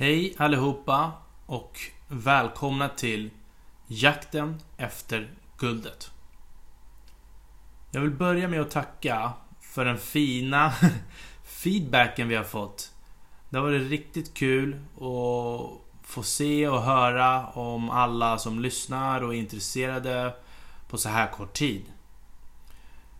[0.00, 1.12] Hej allihopa
[1.46, 1.78] och
[2.08, 3.30] välkomna till
[3.86, 6.10] Jakten efter guldet.
[7.90, 10.72] Jag vill börja med att tacka för den fina
[11.44, 12.92] feedbacken vi har fått.
[13.50, 15.70] Det har varit riktigt kul att
[16.02, 20.34] få se och höra om alla som lyssnar och är intresserade
[20.88, 21.84] på så här kort tid.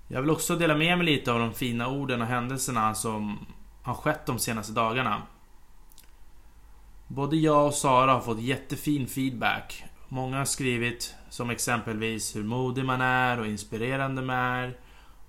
[0.09, 3.47] Jag vill också dela med mig lite av de fina orden och händelserna som
[3.83, 5.23] har skett de senaste dagarna.
[7.13, 9.85] Både jag och Sara har fått jättefin feedback.
[10.09, 14.79] Många har skrivit som exempelvis hur modig man är och inspirerande man är.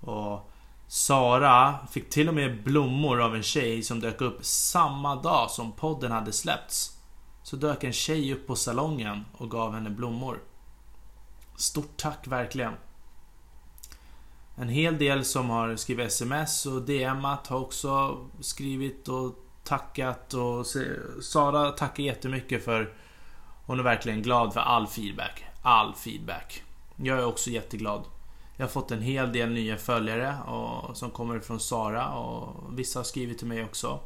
[0.00, 0.50] Och
[0.86, 5.72] Sara fick till och med blommor av en tjej som dök upp samma dag som
[5.72, 6.98] podden hade släppts.
[7.42, 10.38] Så dök en tjej upp på salongen och gav henne blommor.
[11.56, 12.72] Stort tack verkligen.
[14.56, 20.66] En hel del som har skrivit sms och DMat har också skrivit och tackat och
[21.22, 22.92] Sara tackar jättemycket för
[23.66, 25.44] hon är verkligen glad för all feedback.
[25.62, 26.62] All feedback.
[26.96, 28.04] Jag är också jätteglad.
[28.56, 32.98] Jag har fått en hel del nya följare och, som kommer från Sara och vissa
[32.98, 34.00] har skrivit till mig också.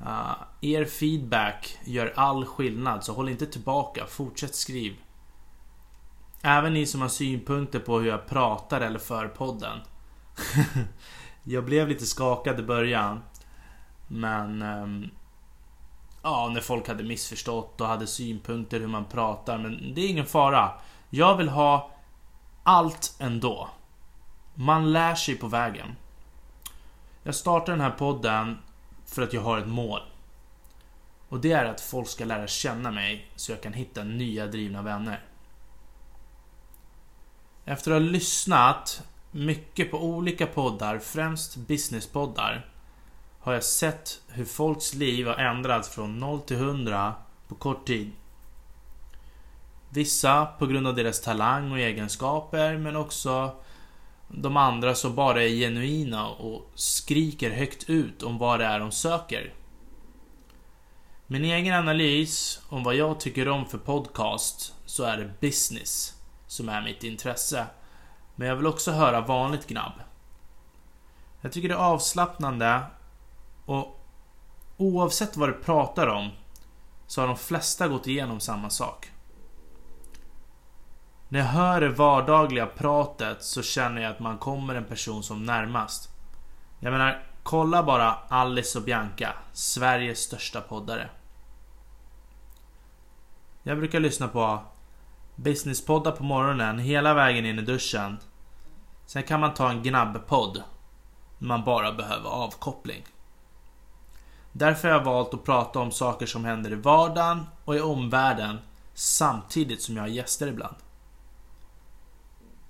[0.00, 4.06] Uh, er feedback gör all skillnad så håll inte tillbaka.
[4.06, 4.96] Fortsätt skriv.
[6.42, 9.78] Även ni som har synpunkter på hur jag pratar eller för podden.
[11.42, 13.22] jag blev lite skakad i början.
[14.08, 14.62] Men...
[14.62, 15.10] Ehm,
[16.22, 19.58] ja, när folk hade missförstått och hade synpunkter hur man pratar.
[19.58, 20.72] Men det är ingen fara.
[21.10, 21.90] Jag vill ha
[22.62, 23.68] allt ändå.
[24.54, 25.96] Man lär sig på vägen.
[27.22, 28.58] Jag startar den här podden
[29.06, 30.00] för att jag har ett mål.
[31.28, 34.82] Och det är att folk ska lära känna mig så jag kan hitta nya drivna
[34.82, 35.24] vänner.
[37.64, 42.66] Efter att ha lyssnat mycket på olika poddar, främst businesspoddar,
[43.48, 47.14] har jag sett hur folks liv har ändrats från 0 till 100
[47.48, 48.12] på kort tid.
[49.90, 53.56] Vissa på grund av deras talang och egenskaper men också
[54.28, 58.90] de andra som bara är genuina och skriker högt ut om vad det är de
[58.90, 59.52] söker.
[61.26, 66.14] Min egen analys om vad jag tycker om för podcast så är det business
[66.46, 67.66] som är mitt intresse.
[68.34, 69.92] Men jag vill också höra vanligt gnabb.
[71.40, 72.82] Jag tycker det är avslappnande
[73.68, 74.04] och
[74.76, 76.30] oavsett vad du pratar om
[77.06, 79.10] så har de flesta gått igenom samma sak.
[81.28, 85.44] När jag hör det vardagliga pratet så känner jag att man kommer en person som
[85.44, 86.10] närmast.
[86.80, 91.10] Jag menar, kolla bara Alice och Bianca, Sveriges största poddare.
[93.62, 94.62] Jag brukar lyssna på
[95.36, 98.18] businesspoddar på morgonen hela vägen in i duschen.
[99.06, 100.62] Sen kan man ta en gnabbpodd.
[101.38, 103.04] När man bara behöver avkoppling.
[104.58, 108.58] Därför har jag valt att prata om saker som händer i vardagen och i omvärlden
[108.94, 110.76] samtidigt som jag har gäster ibland.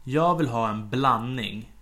[0.05, 1.73] Jag vill ha en blandning.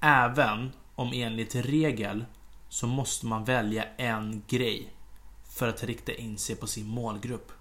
[0.00, 2.24] Även om enligt regel
[2.68, 4.94] så måste man välja en grej
[5.44, 7.52] för att rikta in sig på sin målgrupp.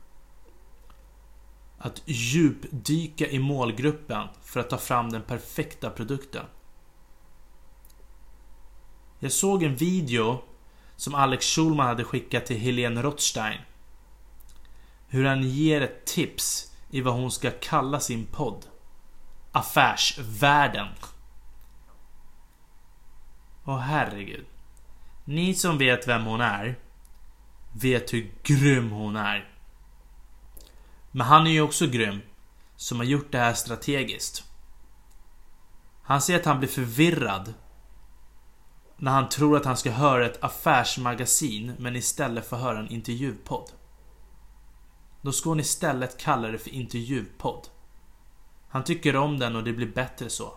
[1.78, 6.46] Att djupdyka i målgruppen för att ta fram den perfekta produkten.
[9.20, 10.42] Jag såg en video
[10.96, 13.60] som Alex Schulman hade skickat till Helene Rothstein.
[15.08, 18.66] Hur han ger ett tips i vad hon ska kalla sin podd.
[19.52, 20.88] Affärsvärlden.
[23.66, 24.46] Åh herregud.
[25.26, 26.80] Ni som vet vem hon är
[27.74, 29.50] vet hur grym hon är.
[31.12, 32.22] Men han är ju också grym
[32.76, 34.44] som har gjort det här strategiskt.
[36.04, 37.54] Han säger att han blir förvirrad
[38.98, 43.72] när han tror att han ska höra ett affärsmagasin men istället får höra en intervjupodd.
[45.22, 47.68] Då ska hon istället kalla det för intervjupodd.
[48.70, 50.54] Han tycker om den och det blir bättre så.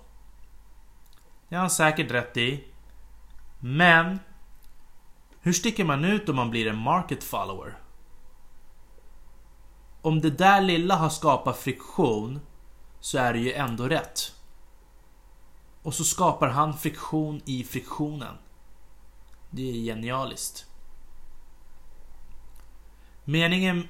[1.48, 2.64] Det har han säkert rätt i.
[3.60, 4.18] Men
[5.40, 7.78] hur sticker man ut om man blir en market follower?
[10.02, 12.40] Om det där lilla har skapat friktion
[13.00, 14.35] så är det ju ändå rätt.
[15.86, 18.34] Och så skapar han friktion i friktionen.
[19.50, 20.66] Det är genialiskt.
[23.24, 23.88] Meningen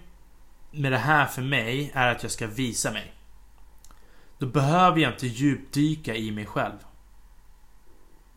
[0.70, 3.14] med det här för mig är att jag ska visa mig.
[4.38, 6.78] Då behöver jag inte djupdyka i mig själv.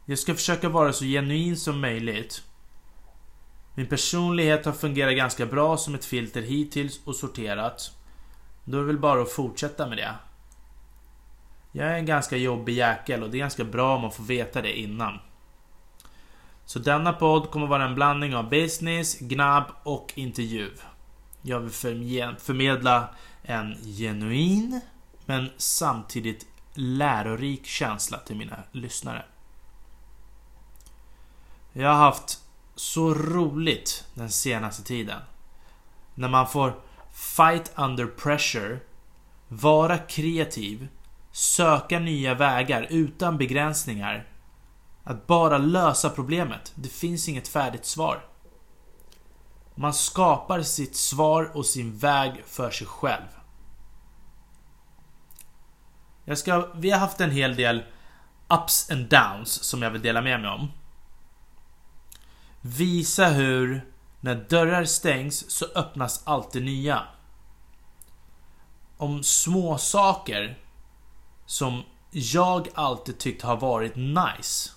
[0.06, 2.44] Jag ska försöka vara så genuin som möjligt.
[3.76, 7.92] Min personlighet har fungerat ganska bra som ett filter hittills och sorterat.
[8.64, 10.16] Då är det väl bara att fortsätta med det.
[11.72, 14.62] Jag är en ganska jobbig jäkel och det är ganska bra om man får veta
[14.62, 15.20] det innan.
[16.66, 20.72] Så denna podd kommer vara en blandning av business, gnabb och intervju.
[21.42, 21.70] Jag vill
[22.40, 23.10] förmedla
[23.42, 24.82] en genuin
[25.26, 29.26] men samtidigt lärorik känsla till mina lyssnare.
[31.74, 32.40] Jag har haft
[32.76, 35.22] så roligt den senaste tiden.
[36.16, 36.82] När man får
[37.12, 38.80] fight under pressure,
[39.48, 40.88] vara kreativ,
[41.40, 44.28] söka nya vägar utan begränsningar.
[45.04, 46.72] Att bara lösa problemet.
[46.76, 48.26] Det finns inget färdigt svar.
[49.76, 53.28] Man skapar sitt svar och sin väg för sig själv.
[56.26, 57.84] Jag ska, vi har haft en hel del
[58.50, 60.72] ups and downs som jag vill dela med mig om.
[62.62, 63.86] Visa hur
[64.20, 67.04] när dörrar stängs så öppnas alltid nya.
[68.98, 70.58] Om små saker
[71.50, 74.72] som jag alltid tyckt har varit nice.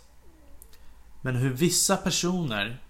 [1.20, 2.80] Men hur vissa personer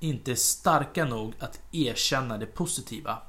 [0.00, 3.22] inte är starka nog att erkänna det positiva.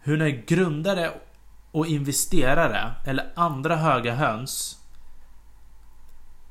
[0.00, 1.20] Hur när grundare
[1.70, 4.84] och investerare eller andra höga höns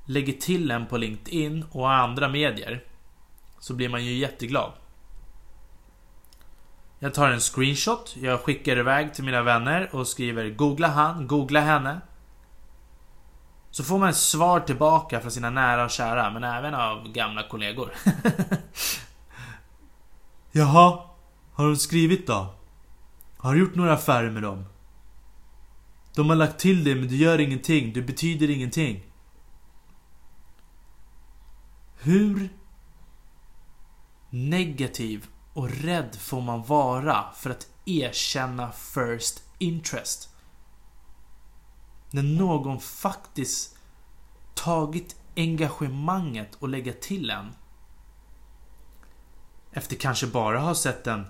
[0.06, 2.84] lägger till en på LinkedIn och andra medier
[3.60, 4.72] så blir man ju jätteglad.
[7.00, 11.60] Jag tar en screenshot, jag skickar iväg till mina vänner och skriver Googla han, googla
[11.60, 12.02] henne.
[13.72, 17.48] Så får man ett svar tillbaka från sina nära och kära, men även av gamla
[17.48, 17.92] kollegor.
[20.52, 21.00] Jaha,
[21.54, 22.54] har de skrivit då?
[23.38, 24.66] Har du gjort några affärer med dem?
[26.16, 29.04] De har lagt till dig men du gör ingenting, du betyder ingenting.
[32.00, 32.50] Hur
[34.30, 35.28] negativ
[35.60, 40.30] och rädd får man vara för att erkänna first interest?
[42.12, 43.78] När någon faktiskt
[44.54, 47.56] tagit engagemanget och lägga till en.
[49.72, 51.26] Efter kanske bara ha sett en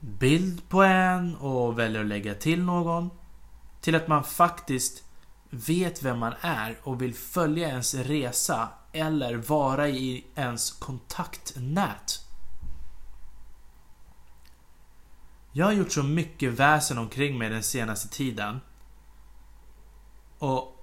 [0.00, 3.10] bild på en och väljer att lägga till någon.
[3.80, 5.04] Till att man faktiskt
[5.50, 12.29] vet vem man är och vill följa ens resa eller vara i ens kontaktnät.
[15.52, 18.60] Jag har gjort så mycket väsen omkring mig den senaste tiden.
[20.38, 20.76] Och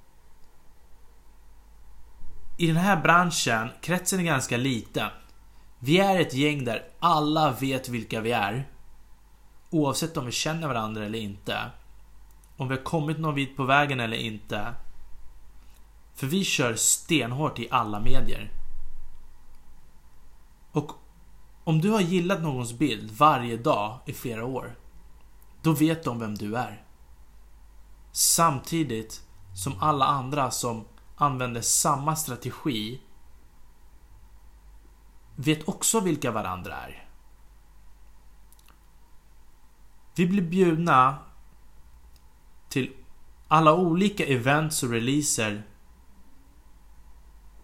[2.57, 5.09] i den här branschen, kretsen är ganska liten.
[5.79, 8.69] Vi är ett gäng där alla vet vilka vi är.
[9.69, 11.71] Oavsett om vi känner varandra eller inte.
[12.57, 14.73] Om vi har kommit någon bit på vägen eller inte.
[16.15, 18.51] För vi kör stenhårt i alla medier.
[20.71, 20.91] Och
[21.67, 24.75] om du har gillat någons bild varje dag i flera år.
[25.61, 26.83] Då vet de vem du är.
[28.11, 29.23] Samtidigt
[29.55, 30.85] som alla andra som
[31.15, 33.01] använder samma strategi
[35.35, 37.09] vet också vilka varandra är.
[40.15, 41.17] Vi blir bjudna
[42.69, 42.93] till
[43.47, 45.63] alla olika events och releaser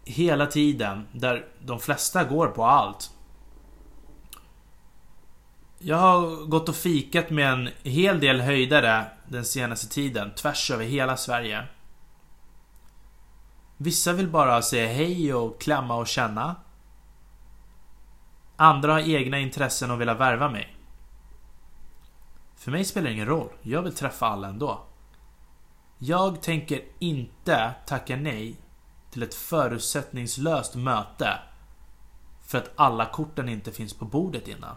[0.05, 3.13] hela tiden där de flesta går på allt.
[5.85, 10.85] Jag har gått och fikat med en hel del höjdare den senaste tiden, tvärs över
[10.85, 11.67] hela Sverige.
[13.77, 16.55] Vissa vill bara säga hej och klämma och känna.
[18.55, 20.75] Andra har egna intressen och vill värva mig.
[22.55, 24.81] För mig spelar det ingen roll, jag vill träffa alla ändå.
[25.97, 28.55] Jag tänker inte tacka nej
[29.11, 31.39] till ett förutsättningslöst möte
[32.47, 34.75] för att alla korten inte finns på bordet innan.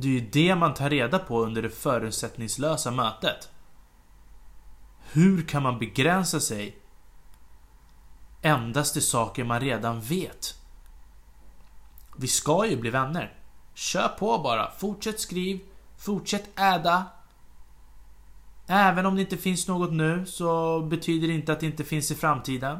[0.00, 3.50] Det är ju det man tar reda på under det förutsättningslösa mötet.
[5.12, 6.78] Hur kan man begränsa sig
[8.42, 10.54] endast till saker man redan vet?
[12.16, 13.34] Vi ska ju bli vänner.
[13.74, 14.70] Kör på bara.
[14.70, 15.60] Fortsätt skriv.
[15.96, 17.06] Fortsätt äda.
[18.66, 22.10] Även om det inte finns något nu så betyder det inte att det inte finns
[22.10, 22.78] i framtiden.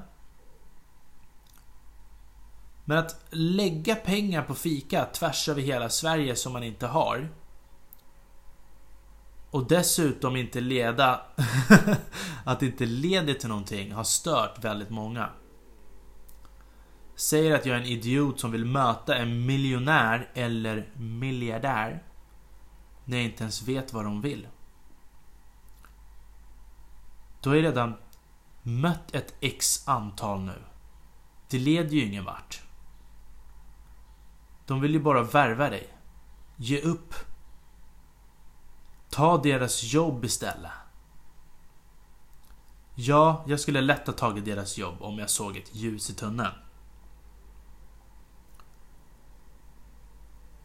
[2.89, 7.29] Men att lägga pengar på fika tvärs över hela Sverige som man inte har.
[9.51, 11.21] Och dessutom inte leda...
[12.45, 15.31] att det inte leder till någonting har stört väldigt många.
[17.15, 22.03] Säger att jag är en idiot som vill möta en miljonär eller miljardär.
[23.05, 24.49] När jag inte ens vet vad de vill.
[27.41, 27.95] Du har ju redan
[28.63, 30.63] mött ett X antal nu.
[31.49, 32.68] Det leder ju ingen vart.
[34.69, 35.89] De vill ju bara värva dig.
[36.57, 37.15] Ge upp.
[39.11, 40.73] Ta deras jobb istället.
[42.95, 46.53] Ja, jag skulle lätt ha tagit deras jobb om jag såg ett ljus i tunneln.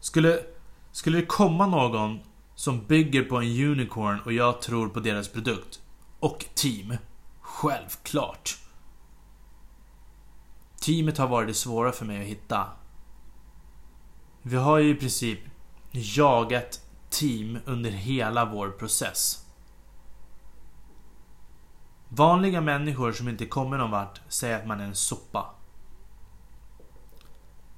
[0.00, 0.40] Skulle,
[0.92, 2.20] skulle det komma någon
[2.54, 5.82] som bygger på en unicorn och jag tror på deras produkt
[6.20, 6.96] och team.
[7.40, 8.58] Självklart.
[10.80, 12.66] Teamet har varit det svåra för mig att hitta.
[14.46, 15.40] Vi har ju i princip
[15.90, 19.46] jagat team under hela vår process.
[22.08, 25.54] Vanliga människor som inte kommer någon vart säger att man är en soppa.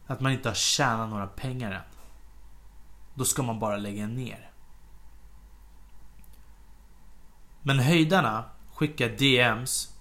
[0.07, 1.83] Att man inte har tjänat några pengar än.
[3.15, 4.51] Då ska man bara lägga ner.
[7.63, 8.45] Men höjdarna
[8.75, 9.97] skickar DMs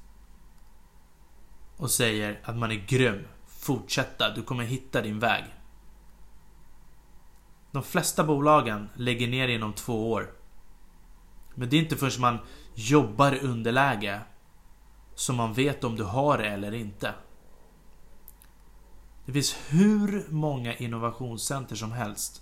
[1.77, 3.27] och säger att man är grym.
[3.47, 5.54] Fortsätta, du kommer hitta din väg.
[7.75, 10.31] De flesta bolagen lägger ner inom två år.
[11.55, 12.39] Men det är inte förrän man
[12.73, 14.21] jobbar i underläge
[15.15, 17.13] som man vet om du har det eller inte.
[19.25, 22.41] Det finns hur många innovationscenter som helst.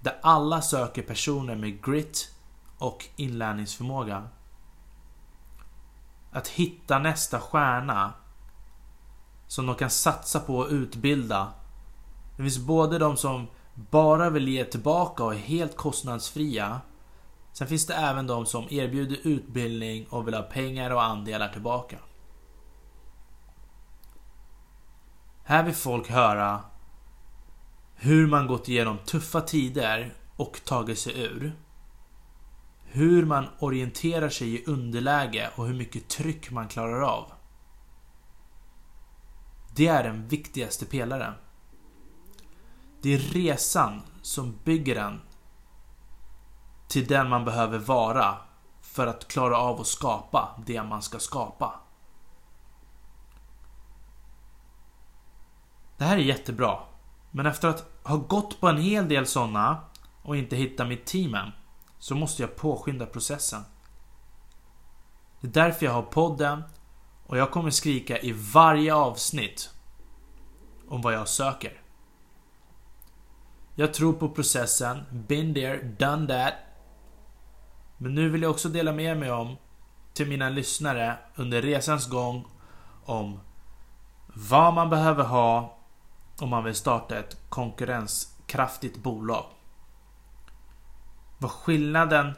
[0.00, 2.34] Där alla söker personer med grit
[2.78, 4.28] och inlärningsförmåga.
[6.32, 8.12] Att hitta nästa stjärna
[9.46, 11.52] som de kan satsa på och utbilda.
[12.36, 16.80] Det finns både de som bara vill ge tillbaka och är helt kostnadsfria.
[17.52, 21.98] Sen finns det även de som erbjuder utbildning och vill ha pengar och andelar tillbaka.
[25.44, 26.60] Här vill folk höra
[27.94, 31.52] hur man gått igenom tuffa tider och tagit sig ur.
[32.84, 37.32] Hur man orienterar sig i underläge och hur mycket tryck man klarar av.
[39.74, 41.34] Det är den viktigaste pelaren.
[43.02, 45.20] Det är resan som bygger en
[46.88, 48.36] till den man behöver vara
[48.80, 51.80] för att klara av att skapa det man ska skapa.
[55.96, 56.78] Det här är jättebra.
[57.30, 59.80] Men efter att ha gått på en hel del sådana
[60.22, 61.52] och inte hitta mitt team än,
[61.98, 63.62] så måste jag påskynda processen.
[65.40, 66.62] Det är därför jag har podden
[67.26, 69.70] och jag kommer skrika i varje avsnitt
[70.88, 71.79] om vad jag söker.
[73.74, 76.54] Jag tror på processen, been there, done that.
[77.96, 79.56] Men nu vill jag också dela med mig om
[80.12, 82.44] till mina lyssnare under resans gång
[83.04, 83.40] om
[84.26, 85.78] vad man behöver ha
[86.40, 89.44] om man vill starta ett konkurrenskraftigt bolag.
[91.38, 92.34] Vad skillnaden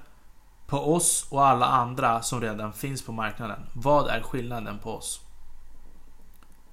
[0.67, 3.67] på oss och alla andra som redan finns på marknaden.
[3.75, 5.21] Vad är skillnaden på oss?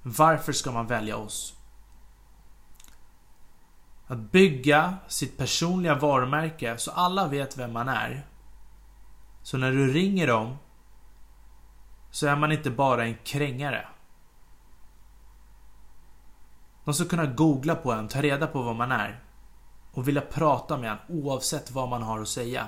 [0.02, 1.59] Varför ska man välja oss?
[4.10, 8.26] Att bygga sitt personliga varumärke så alla vet vem man är.
[9.44, 10.58] Så när du ringer dem
[12.12, 13.88] så är man inte bara en krängare.
[16.86, 19.24] De ska kunna googla på en, ta reda på vad man är
[19.92, 22.68] och vilja prata med en oavsett vad man har att säga.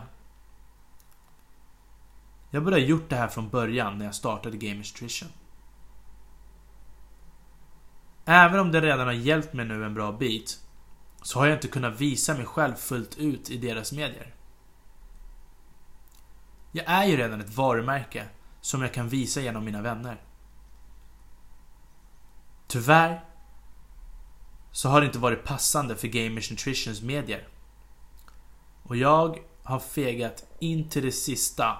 [2.50, 5.30] Jag borde ha gjort det här från början när jag startade Gamers Nutrition.
[8.26, 10.60] Även om det redan har hjälpt mig nu en bra bit
[11.22, 14.36] så har jag inte kunnat visa mig själv fullt ut i deras medier.
[16.72, 18.28] Jag är ju redan ett varumärke
[18.62, 20.22] som jag kan visa genom mina vänner.
[22.68, 23.26] Tyvärr
[24.72, 27.48] så har det inte varit passande för Gamers Nutritions medier.
[28.84, 31.78] Och jag har fegat in till det sista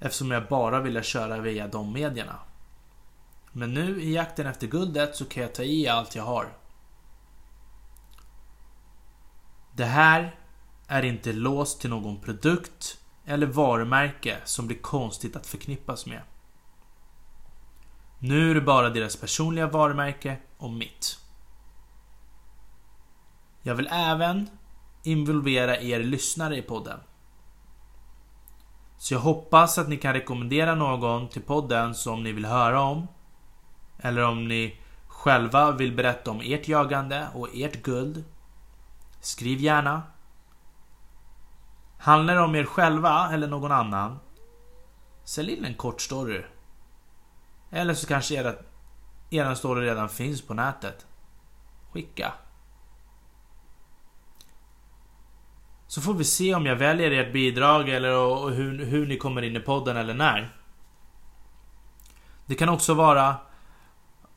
[0.00, 2.38] eftersom jag bara ville köra via de medierna.
[3.52, 6.56] Men nu i jakten efter guldet så kan jag ta i allt jag har.
[9.76, 10.34] Det här
[10.86, 16.22] är inte låst till någon produkt eller varumärke som blir konstigt att förknippas med.
[18.18, 21.18] Nu är det bara deras personliga varumärke och mitt.
[23.62, 24.50] Jag vill även
[25.02, 27.00] involvera er lyssnare i podden.
[28.98, 33.08] Så jag hoppas att ni kan rekommendera någon till podden som ni vill höra om.
[33.98, 38.24] Eller om ni själva vill berätta om ert jagande och ert guld.
[39.26, 40.02] Skriv gärna.
[41.98, 44.18] Handlar det om er själva eller någon annan?
[45.24, 46.42] Sälj in en kort story.
[47.70, 48.54] Eller så kanske era,
[49.30, 51.06] er story redan finns på nätet.
[51.90, 52.32] Skicka.
[55.86, 59.56] Så får vi se om jag väljer ert bidrag eller hur, hur ni kommer in
[59.56, 60.56] i podden eller när.
[62.46, 63.36] Det kan också vara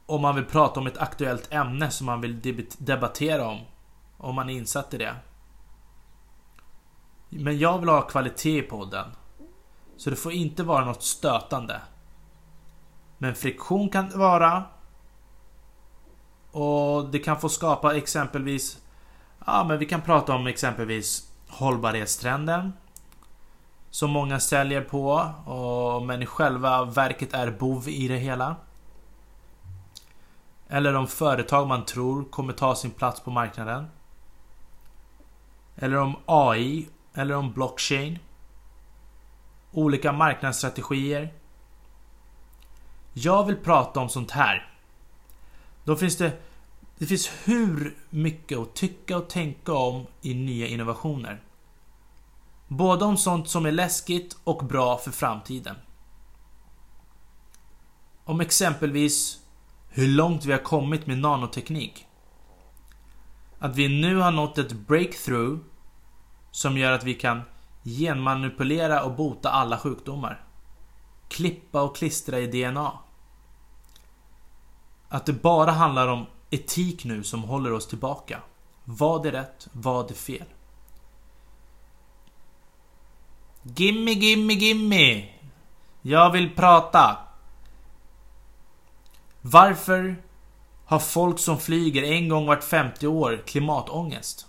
[0.05, 3.65] om man vill prata om ett aktuellt ämne som man vill debattera om.
[4.19, 5.15] Om man är insatt i det.
[7.29, 9.05] Men jag vill ha kvalitet i podden.
[9.97, 11.81] Så det får inte vara något stötande.
[13.17, 14.63] Men friktion kan det vara.
[16.51, 18.79] Och det kan få skapa exempelvis
[19.45, 22.73] Ja, men vi kan prata om exempelvis hållbarhetstrenden.
[23.89, 25.11] Som många säljer på,
[25.45, 28.55] och, men i själva verket är bov i det hela.
[30.67, 33.87] Eller om företag man tror kommer ta sin plats på marknaden.
[35.81, 38.19] Eller om AI, eller om blockchain.
[39.71, 41.33] Olika marknadsstrategier.
[43.13, 44.73] Jag vill prata om sånt här.
[45.83, 46.41] Då finns det...
[46.97, 51.43] Det finns hur mycket att tycka och tänka om i nya innovationer.
[52.67, 55.75] Både om sånt som är läskigt och bra för framtiden.
[58.23, 59.39] Om exempelvis
[59.89, 62.05] hur långt vi har kommit med nanoteknik.
[63.59, 65.59] Att vi nu har nått ett breakthrough
[66.51, 67.41] som gör att vi kan
[67.83, 70.43] genmanipulera och bota alla sjukdomar.
[71.27, 72.91] Klippa och klistra i DNA.
[75.09, 78.41] Att det bara handlar om etik nu som håller oss tillbaka.
[78.85, 79.67] Vad är rätt?
[79.71, 80.45] Vad är fel?
[83.63, 85.29] Gimme, gimme, gimme!
[86.01, 87.17] Jag vill prata.
[89.41, 90.23] Varför
[90.85, 94.48] har folk som flyger en gång vart 50 år klimatångest?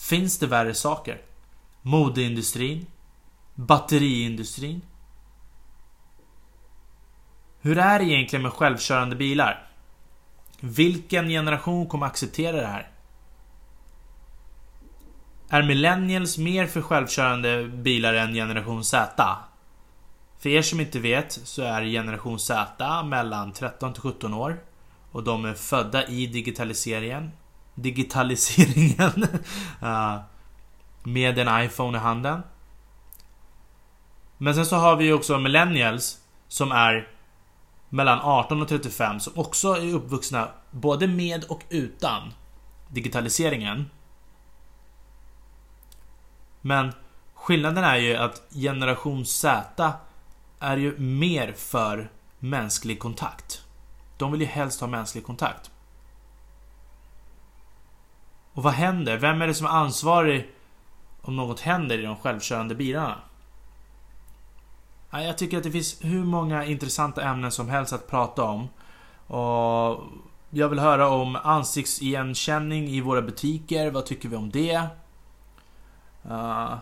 [0.00, 1.22] Finns det värre saker?
[1.82, 2.86] Modeindustrin?
[3.54, 4.82] Batteriindustrin?
[7.60, 9.68] Hur är det egentligen med självkörande bilar?
[10.60, 12.90] Vilken generation kommer acceptera det här?
[15.48, 19.36] Är millennials mer för självkörande bilar än generation Z?
[20.38, 24.64] För er som inte vet så är generation Z mellan 13 till 17 år.
[25.12, 27.30] Och de är födda i digitaliseringen.
[27.82, 29.26] Digitaliseringen.
[29.82, 30.18] Eh,
[31.02, 32.42] med en iPhone i handen.
[34.38, 37.08] Men sen så har vi också millennials som är
[37.88, 42.32] mellan 18 och 35 som också är uppvuxna både med och utan
[42.88, 43.90] digitaliseringen.
[46.60, 46.92] Men
[47.34, 49.92] skillnaden är ju att generation Z
[50.58, 53.64] är ju mer för mänsklig kontakt.
[54.16, 55.70] De vill ju helst ha mänsklig kontakt.
[58.54, 59.16] Och vad händer?
[59.16, 60.50] Vem är det som är ansvarig
[61.22, 63.16] om något händer i de självkörande bilarna?
[65.10, 68.68] Jag tycker att det finns hur många intressanta ämnen som helst att prata om.
[69.26, 70.02] Och
[70.50, 73.90] jag vill höra om ansiktsigenkänning i våra butiker.
[73.90, 74.86] Vad tycker vi om det?
[76.30, 76.74] Uh,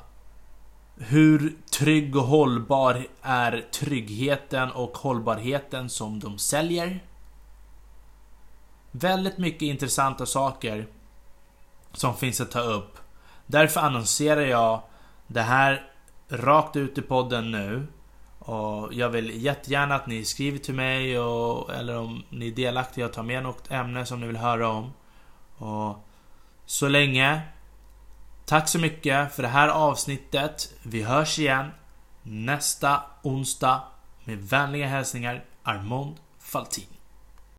[0.97, 7.05] hur trygg och hållbar är tryggheten och hållbarheten som de säljer?
[8.91, 10.87] Väldigt mycket intressanta saker
[11.93, 12.99] som finns att ta upp.
[13.47, 14.83] Därför annonserar jag
[15.27, 15.91] det här
[16.29, 17.87] rakt ut i podden nu.
[18.39, 23.07] Och jag vill jättegärna att ni skriver till mig och, eller om ni är delaktiga
[23.07, 24.93] och tar med något ämne som ni vill höra om.
[25.59, 26.05] Och
[26.67, 27.43] så länge
[28.49, 30.73] Tack så mycket för det här avsnittet.
[30.83, 31.71] Vi hörs igen
[32.23, 33.83] nästa onsdag
[34.25, 36.98] med vänliga hälsningar Armond Faltin.